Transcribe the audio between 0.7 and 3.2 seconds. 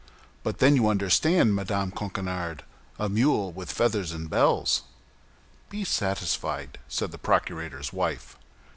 you understand, Madame Coquenard, a